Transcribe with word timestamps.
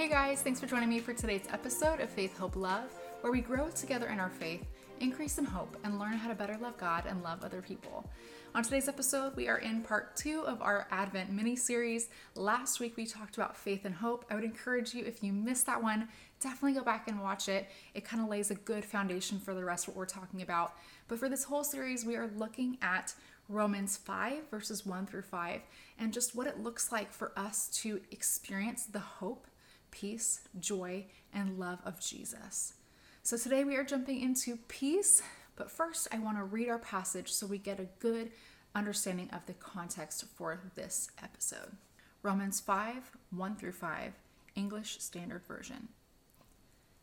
Hey 0.00 0.08
guys, 0.08 0.40
thanks 0.40 0.58
for 0.58 0.66
joining 0.66 0.88
me 0.88 0.98
for 0.98 1.12
today's 1.12 1.46
episode 1.52 2.00
of 2.00 2.08
Faith, 2.08 2.38
Hope, 2.38 2.56
Love, 2.56 2.90
where 3.20 3.30
we 3.30 3.42
grow 3.42 3.68
together 3.68 4.08
in 4.08 4.18
our 4.18 4.30
faith, 4.30 4.64
increase 4.98 5.36
in 5.36 5.44
hope, 5.44 5.76
and 5.84 5.98
learn 5.98 6.14
how 6.14 6.30
to 6.30 6.34
better 6.34 6.56
love 6.56 6.78
God 6.78 7.04
and 7.06 7.22
love 7.22 7.44
other 7.44 7.60
people. 7.60 8.10
On 8.54 8.62
today's 8.62 8.88
episode, 8.88 9.36
we 9.36 9.46
are 9.46 9.58
in 9.58 9.82
part 9.82 10.16
two 10.16 10.40
of 10.46 10.62
our 10.62 10.88
Advent 10.90 11.30
mini 11.30 11.54
series. 11.54 12.08
Last 12.34 12.80
week 12.80 12.96
we 12.96 13.04
talked 13.04 13.36
about 13.36 13.58
faith 13.58 13.84
and 13.84 13.94
hope. 13.94 14.24
I 14.30 14.36
would 14.36 14.42
encourage 14.42 14.94
you, 14.94 15.04
if 15.04 15.22
you 15.22 15.34
missed 15.34 15.66
that 15.66 15.82
one, 15.82 16.08
definitely 16.40 16.78
go 16.78 16.82
back 16.82 17.06
and 17.06 17.20
watch 17.20 17.50
it. 17.50 17.68
It 17.92 18.06
kind 18.06 18.22
of 18.22 18.30
lays 18.30 18.50
a 18.50 18.54
good 18.54 18.86
foundation 18.86 19.38
for 19.38 19.52
the 19.52 19.66
rest 19.66 19.86
of 19.86 19.88
what 19.88 19.98
we're 19.98 20.06
talking 20.06 20.40
about. 20.40 20.76
But 21.08 21.18
for 21.18 21.28
this 21.28 21.44
whole 21.44 21.62
series, 21.62 22.06
we 22.06 22.16
are 22.16 22.30
looking 22.38 22.78
at 22.80 23.12
Romans 23.50 23.98
5, 23.98 24.48
verses 24.50 24.86
1 24.86 25.08
through 25.08 25.22
5, 25.22 25.60
and 25.98 26.10
just 26.10 26.34
what 26.34 26.46
it 26.46 26.58
looks 26.58 26.90
like 26.90 27.12
for 27.12 27.32
us 27.36 27.68
to 27.82 28.00
experience 28.10 28.86
the 28.86 28.98
hope, 28.98 29.46
peace, 29.90 30.40
joy, 30.58 31.06
and 31.32 31.58
love 31.58 31.78
of 31.84 32.00
Jesus. 32.00 32.74
So 33.22 33.36
today 33.36 33.64
we 33.64 33.76
are 33.76 33.84
jumping 33.84 34.20
into 34.20 34.56
peace, 34.68 35.22
but 35.56 35.70
first 35.70 36.08
I 36.12 36.18
want 36.18 36.38
to 36.38 36.44
read 36.44 36.68
our 36.68 36.78
passage 36.78 37.32
so 37.32 37.46
we 37.46 37.58
get 37.58 37.78
a 37.78 37.88
good 37.98 38.30
understanding 38.74 39.30
of 39.30 39.46
the 39.46 39.52
context 39.54 40.24
for 40.34 40.60
this 40.74 41.10
episode. 41.22 41.76
Romans 42.22 42.60
5, 42.60 43.10
1 43.30 43.56
through 43.56 43.72
5, 43.72 44.12
English 44.54 45.00
Standard 45.00 45.46
Version. 45.46 45.88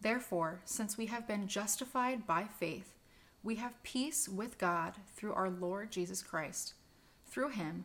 Therefore, 0.00 0.60
since 0.64 0.96
we 0.96 1.06
have 1.06 1.26
been 1.26 1.48
justified 1.48 2.26
by 2.26 2.44
faith, 2.44 2.94
we 3.42 3.56
have 3.56 3.82
peace 3.82 4.28
with 4.28 4.58
God 4.58 4.94
through 5.16 5.32
our 5.32 5.50
Lord 5.50 5.90
Jesus 5.90 6.22
Christ. 6.22 6.74
Through 7.26 7.50
him, 7.50 7.84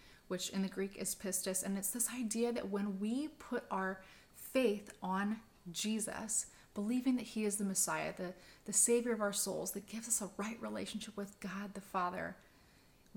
which 0.31 0.49
in 0.51 0.61
the 0.61 0.69
Greek 0.69 0.95
is 0.95 1.13
pistis, 1.13 1.61
and 1.61 1.77
it's 1.77 1.91
this 1.91 2.07
idea 2.17 2.53
that 2.53 2.69
when 2.69 3.01
we 3.01 3.27
put 3.27 3.65
our 3.69 3.99
faith 4.33 4.93
on 5.03 5.41
Jesus, 5.73 6.45
believing 6.73 7.17
that 7.17 7.25
He 7.25 7.43
is 7.43 7.57
the 7.57 7.65
Messiah, 7.65 8.13
the, 8.15 8.33
the 8.63 8.71
Savior 8.71 9.11
of 9.11 9.19
our 9.19 9.33
souls, 9.33 9.71
that 9.71 9.87
gives 9.87 10.07
us 10.07 10.21
a 10.21 10.29
right 10.37 10.55
relationship 10.61 11.17
with 11.17 11.37
God 11.41 11.73
the 11.73 11.81
Father, 11.81 12.37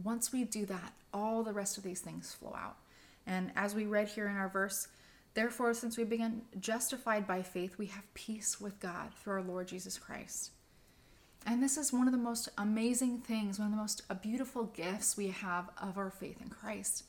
once 0.03 0.33
we 0.33 0.43
do 0.43 0.67
that, 0.67 0.93
all 1.13 1.45
the 1.45 1.53
rest 1.53 1.79
of 1.79 1.85
these 1.85 2.01
things 2.01 2.35
flow 2.35 2.57
out. 2.59 2.79
And 3.29 3.53
as 3.55 3.77
we 3.77 3.87
read 3.87 4.09
here 4.09 4.27
in 4.27 4.37
our 4.37 4.49
verse, 4.49 4.89
therefore, 5.35 5.73
since 5.73 5.97
we 5.97 6.03
begin 6.03 6.43
justified 6.59 7.29
by 7.29 7.43
faith, 7.43 7.79
we 7.79 7.87
have 7.87 8.13
peace 8.15 8.61
with 8.61 8.81
God 8.81 9.15
through 9.15 9.35
our 9.35 9.43
Lord 9.43 9.69
Jesus 9.69 9.99
Christ. 9.99 10.51
And 11.47 11.63
this 11.63 11.77
is 11.77 11.93
one 11.93 12.07
of 12.07 12.13
the 12.13 12.19
most 12.19 12.49
amazing 12.57 13.19
things, 13.19 13.59
one 13.59 13.67
of 13.67 13.73
the 13.73 13.81
most 13.81 14.03
uh, 14.09 14.15
beautiful 14.15 14.65
gifts 14.65 15.17
we 15.17 15.29
have 15.29 15.69
of 15.81 15.99
our 15.99 16.11
faith 16.11 16.41
in 16.41 16.49
Christ. 16.49 17.05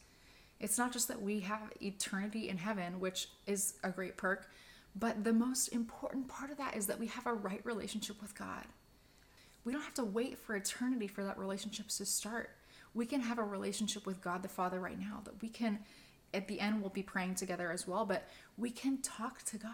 It's 0.59 0.77
not 0.77 0.91
just 0.91 1.07
that 1.07 1.21
we 1.21 1.41
have 1.41 1.71
eternity 1.81 2.49
in 2.49 2.57
heaven, 2.57 2.99
which 2.99 3.29
is 3.47 3.75
a 3.83 3.89
great 3.89 4.17
perk, 4.17 4.49
but 4.95 5.23
the 5.23 5.33
most 5.33 5.69
important 5.69 6.27
part 6.27 6.51
of 6.51 6.57
that 6.57 6.75
is 6.75 6.87
that 6.87 6.99
we 6.99 7.07
have 7.07 7.25
a 7.25 7.33
right 7.33 7.61
relationship 7.65 8.21
with 8.21 8.35
God. 8.35 8.65
We 9.63 9.71
don't 9.71 9.81
have 9.81 9.93
to 9.95 10.05
wait 10.05 10.37
for 10.37 10.55
eternity 10.55 11.07
for 11.07 11.23
that 11.23 11.37
relationship 11.37 11.87
to 11.87 12.05
start. 12.05 12.51
We 12.93 13.05
can 13.05 13.21
have 13.21 13.39
a 13.39 13.43
relationship 13.43 14.05
with 14.05 14.21
God 14.21 14.43
the 14.43 14.47
Father 14.49 14.79
right 14.79 14.99
now 14.99 15.21
that 15.25 15.41
we 15.41 15.49
can, 15.49 15.79
at 16.33 16.47
the 16.47 16.59
end, 16.59 16.81
we'll 16.81 16.89
be 16.89 17.03
praying 17.03 17.35
together 17.35 17.71
as 17.71 17.87
well, 17.87 18.05
but 18.05 18.27
we 18.57 18.69
can 18.69 19.01
talk 19.01 19.43
to 19.43 19.57
God 19.57 19.71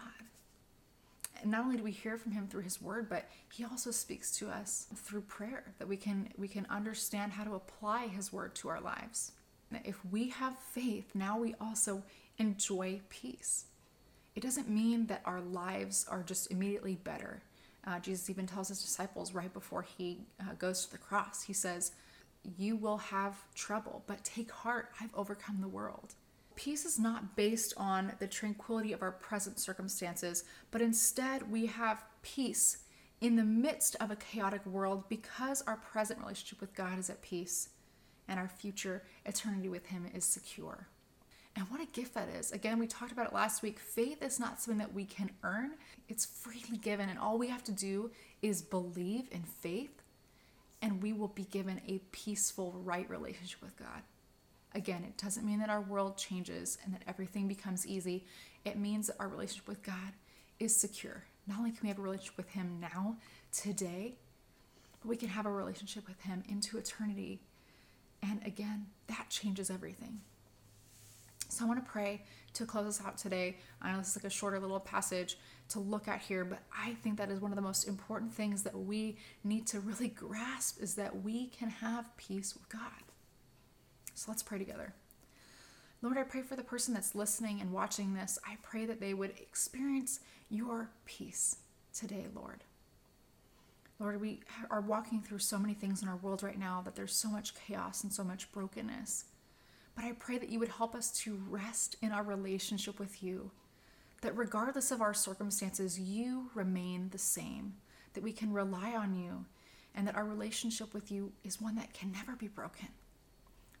not 1.44 1.64
only 1.64 1.76
do 1.76 1.82
we 1.82 1.90
hear 1.90 2.16
from 2.16 2.32
him 2.32 2.46
through 2.46 2.62
his 2.62 2.80
word 2.80 3.08
but 3.08 3.28
he 3.52 3.64
also 3.64 3.90
speaks 3.90 4.36
to 4.38 4.48
us 4.48 4.86
through 4.94 5.22
prayer 5.22 5.64
that 5.78 5.88
we 5.88 5.96
can 5.96 6.28
we 6.36 6.48
can 6.48 6.66
understand 6.70 7.32
how 7.32 7.44
to 7.44 7.54
apply 7.54 8.06
his 8.06 8.32
word 8.32 8.54
to 8.54 8.68
our 8.68 8.80
lives. 8.80 9.32
If 9.84 10.04
we 10.10 10.28
have 10.30 10.58
faith 10.58 11.14
now 11.14 11.38
we 11.38 11.54
also 11.60 12.02
enjoy 12.38 13.00
peace. 13.08 13.66
It 14.34 14.42
doesn't 14.42 14.68
mean 14.68 15.06
that 15.06 15.22
our 15.24 15.40
lives 15.40 16.06
are 16.08 16.22
just 16.22 16.50
immediately 16.50 16.96
better. 16.96 17.42
Uh, 17.84 17.98
jesus 17.98 18.30
even 18.30 18.46
tells 18.46 18.68
his 18.68 18.80
disciples 18.80 19.34
right 19.34 19.52
before 19.52 19.82
he 19.82 20.20
uh, 20.40 20.52
goes 20.56 20.84
to 20.86 20.92
the 20.92 20.98
cross 20.98 21.42
he 21.42 21.52
says 21.52 21.90
you 22.56 22.76
will 22.76 22.98
have 22.98 23.36
trouble 23.56 24.04
but 24.06 24.22
take 24.24 24.52
heart 24.52 24.90
i've 25.00 25.12
overcome 25.14 25.60
the 25.60 25.66
world 25.66 26.14
Peace 26.54 26.84
is 26.84 26.98
not 26.98 27.36
based 27.36 27.74
on 27.76 28.12
the 28.18 28.26
tranquility 28.26 28.92
of 28.92 29.02
our 29.02 29.12
present 29.12 29.58
circumstances, 29.58 30.44
but 30.70 30.82
instead 30.82 31.50
we 31.50 31.66
have 31.66 32.04
peace 32.22 32.78
in 33.20 33.36
the 33.36 33.44
midst 33.44 33.96
of 34.00 34.10
a 34.10 34.16
chaotic 34.16 34.64
world 34.66 35.08
because 35.08 35.62
our 35.62 35.76
present 35.76 36.20
relationship 36.20 36.60
with 36.60 36.74
God 36.74 36.98
is 36.98 37.08
at 37.08 37.22
peace 37.22 37.68
and 38.28 38.38
our 38.38 38.48
future 38.48 39.02
eternity 39.24 39.68
with 39.68 39.86
Him 39.86 40.06
is 40.12 40.24
secure. 40.24 40.88
And 41.54 41.68
what 41.70 41.82
a 41.82 41.86
gift 41.86 42.14
that 42.14 42.28
is. 42.28 42.50
Again, 42.50 42.78
we 42.78 42.86
talked 42.86 43.12
about 43.12 43.26
it 43.26 43.34
last 43.34 43.62
week. 43.62 43.78
Faith 43.78 44.22
is 44.22 44.40
not 44.40 44.60
something 44.60 44.78
that 44.78 44.94
we 44.94 45.04
can 45.04 45.30
earn, 45.42 45.72
it's 46.08 46.24
freely 46.24 46.78
given. 46.78 47.08
And 47.08 47.18
all 47.18 47.38
we 47.38 47.48
have 47.48 47.62
to 47.64 47.72
do 47.72 48.10
is 48.40 48.62
believe 48.62 49.28
in 49.30 49.42
faith, 49.42 50.02
and 50.80 51.02
we 51.02 51.12
will 51.12 51.28
be 51.28 51.44
given 51.44 51.80
a 51.86 52.00
peaceful, 52.10 52.72
right 52.84 53.08
relationship 53.08 53.60
with 53.60 53.76
God. 53.76 54.02
Again, 54.74 55.04
it 55.04 55.18
doesn't 55.18 55.44
mean 55.44 55.58
that 55.60 55.68
our 55.68 55.82
world 55.82 56.16
changes 56.16 56.78
and 56.84 56.94
that 56.94 57.02
everything 57.06 57.46
becomes 57.46 57.86
easy. 57.86 58.24
It 58.64 58.78
means 58.78 59.08
that 59.08 59.16
our 59.20 59.28
relationship 59.28 59.68
with 59.68 59.82
God 59.82 60.12
is 60.58 60.74
secure. 60.74 61.24
Not 61.46 61.58
only 61.58 61.70
can 61.70 61.80
we 61.82 61.88
have 61.88 61.98
a 61.98 62.02
relationship 62.02 62.36
with 62.36 62.50
Him 62.50 62.78
now, 62.80 63.16
today, 63.52 64.14
but 65.00 65.08
we 65.08 65.16
can 65.16 65.28
have 65.28 65.46
a 65.46 65.50
relationship 65.50 66.08
with 66.08 66.20
Him 66.20 66.42
into 66.48 66.78
eternity. 66.78 67.40
And 68.22 68.40
again, 68.46 68.86
that 69.08 69.26
changes 69.28 69.70
everything. 69.70 70.20
So 71.48 71.66
I 71.66 71.68
want 71.68 71.84
to 71.84 71.90
pray 71.90 72.22
to 72.54 72.64
close 72.64 72.86
us 72.86 73.04
out 73.04 73.18
today. 73.18 73.58
I 73.82 73.92
know 73.92 73.98
this 73.98 74.10
is 74.10 74.16
like 74.16 74.24
a 74.24 74.30
shorter 74.30 74.58
little 74.58 74.80
passage 74.80 75.36
to 75.70 75.80
look 75.80 76.08
at 76.08 76.20
here, 76.20 76.46
but 76.46 76.60
I 76.74 76.94
think 77.02 77.18
that 77.18 77.30
is 77.30 77.40
one 77.40 77.52
of 77.52 77.56
the 77.56 77.62
most 77.62 77.86
important 77.86 78.32
things 78.32 78.62
that 78.62 78.74
we 78.78 79.18
need 79.44 79.66
to 79.68 79.80
really 79.80 80.08
grasp 80.08 80.80
is 80.80 80.94
that 80.94 81.22
we 81.22 81.48
can 81.48 81.68
have 81.68 82.16
peace 82.16 82.54
with 82.54 82.66
God. 82.70 82.80
So 84.14 84.30
let's 84.30 84.42
pray 84.42 84.58
together. 84.58 84.94
Lord, 86.02 86.18
I 86.18 86.24
pray 86.24 86.42
for 86.42 86.56
the 86.56 86.64
person 86.64 86.94
that's 86.94 87.14
listening 87.14 87.60
and 87.60 87.72
watching 87.72 88.14
this. 88.14 88.38
I 88.46 88.56
pray 88.62 88.86
that 88.86 89.00
they 89.00 89.14
would 89.14 89.30
experience 89.38 90.20
your 90.50 90.90
peace 91.04 91.56
today, 91.94 92.26
Lord. 92.34 92.64
Lord, 94.00 94.20
we 94.20 94.40
are 94.68 94.80
walking 94.80 95.22
through 95.22 95.38
so 95.38 95.58
many 95.58 95.74
things 95.74 96.02
in 96.02 96.08
our 96.08 96.16
world 96.16 96.42
right 96.42 96.58
now 96.58 96.82
that 96.84 96.96
there's 96.96 97.14
so 97.14 97.28
much 97.28 97.54
chaos 97.54 98.02
and 98.02 98.12
so 98.12 98.24
much 98.24 98.50
brokenness. 98.50 99.26
But 99.94 100.04
I 100.04 100.12
pray 100.12 100.38
that 100.38 100.48
you 100.48 100.58
would 100.58 100.70
help 100.70 100.96
us 100.96 101.12
to 101.20 101.40
rest 101.48 101.94
in 102.02 102.10
our 102.10 102.24
relationship 102.24 102.98
with 102.98 103.22
you, 103.22 103.52
that 104.22 104.36
regardless 104.36 104.90
of 104.90 105.02
our 105.02 105.14
circumstances, 105.14 106.00
you 106.00 106.50
remain 106.54 107.10
the 107.10 107.18
same, 107.18 107.74
that 108.14 108.24
we 108.24 108.32
can 108.32 108.52
rely 108.52 108.96
on 108.96 109.14
you, 109.14 109.44
and 109.94 110.08
that 110.08 110.16
our 110.16 110.24
relationship 110.24 110.92
with 110.92 111.12
you 111.12 111.32
is 111.44 111.60
one 111.60 111.76
that 111.76 111.92
can 111.92 112.10
never 112.10 112.34
be 112.34 112.48
broken 112.48 112.88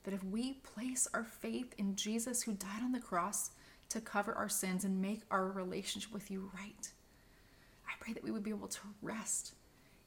that 0.04 0.14
if 0.14 0.24
we 0.24 0.54
place 0.54 1.08
our 1.14 1.24
faith 1.24 1.74
in 1.78 1.96
Jesus 1.96 2.42
who 2.42 2.52
died 2.52 2.82
on 2.82 2.92
the 2.92 3.00
cross 3.00 3.50
to 3.88 4.00
cover 4.00 4.32
our 4.32 4.48
sins 4.48 4.84
and 4.84 5.00
make 5.00 5.22
our 5.30 5.46
relationship 5.46 6.12
with 6.12 6.30
you 6.30 6.50
right, 6.54 6.90
I 7.86 7.92
pray 8.00 8.12
that 8.12 8.24
we 8.24 8.30
would 8.30 8.42
be 8.42 8.50
able 8.50 8.68
to 8.68 8.80
rest 9.00 9.54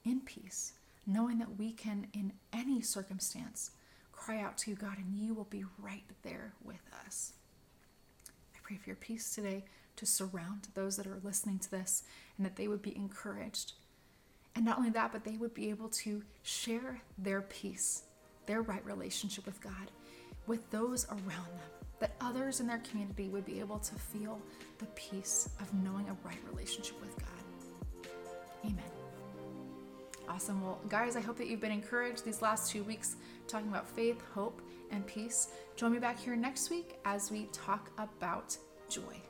in 0.04 0.22
peace, 0.22 0.74
knowing 1.06 1.38
that 1.40 1.58
we 1.58 1.72
can, 1.72 2.08
in 2.14 2.34
any 2.52 2.82
circumstance, 2.82 3.72
cry 4.12 4.42
out 4.42 4.58
to 4.60 4.72
you, 4.72 4.76
God, 4.76 4.98
and 4.98 5.16
you 5.16 5.34
will 5.34 5.46
be 5.46 5.66
right 5.80 6.04
there 6.24 6.54
with 6.64 6.90
us. 7.06 7.34
I 8.56 8.60
pray 8.64 8.78
for 8.78 8.90
your 8.90 8.96
peace 8.96 9.34
today 9.34 9.66
to 9.98 10.06
surround 10.06 10.68
those 10.74 10.98
that 10.98 11.08
are 11.08 11.20
listening 11.24 11.60
to 11.60 11.72
this 11.72 12.04
and 12.38 12.46
that 12.46 12.56
they 12.56 12.68
would 12.68 12.82
be 12.82 12.96
encouraged. 12.96 13.74
And 14.56 14.66
not 14.66 14.78
only 14.78 14.90
that, 14.92 15.12
but 15.12 15.24
they 15.24 15.38
would 15.38 15.54
be 15.54 15.70
able 15.70 15.90
to 15.90 16.24
share 16.44 17.02
their 17.18 17.42
peace 17.42 18.04
their 18.46 18.62
right 18.62 18.86
relationship 18.86 19.46
with 19.46 19.60
God 19.62 19.92
with 20.48 20.70
those 20.72 21.06
around 21.10 21.28
them, 21.28 21.70
that 22.00 22.16
others 22.22 22.60
in 22.60 22.68
their 22.68 22.82
community 22.90 23.30
would 23.30 23.46
be 23.46 23.60
able 23.60 23.80
to 23.80 23.96
feel 23.96 24.40
the 24.80 24.86
peace 24.96 25.50
of 25.60 25.74
knowing 25.74 26.08
a 26.10 26.28
right 26.28 26.40
relationship 26.52 27.00
with 27.02 27.16
God. 27.18 28.12
Amen. 28.64 28.84
Awesome. 30.28 30.62
Well, 30.64 30.82
guys, 30.90 31.16
I 31.16 31.22
hope 31.22 31.38
that 31.38 31.48
you've 31.48 31.62
been 31.62 31.72
encouraged 31.72 32.26
these 32.26 32.42
last 32.42 32.72
two 32.72 32.84
weeks 32.84 33.16
talking 33.48 33.70
about 33.70 33.88
faith, 33.88 34.22
hope, 34.34 34.62
and 34.92 35.06
peace. 35.06 35.50
Join 35.76 35.94
me 35.94 36.00
back 36.00 36.20
here 36.20 36.36
next 36.36 36.70
week 36.70 36.98
as 37.06 37.32
we 37.32 37.48
talk 37.52 37.92
about 37.98 38.58
joy. 38.90 39.22